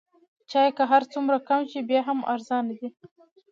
[0.49, 2.87] چای که هر څومره کم شي بیا هم ارزانه دی.